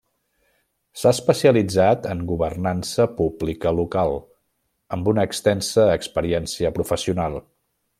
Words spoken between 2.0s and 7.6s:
en governança pública local, amb una extensa experiència professional.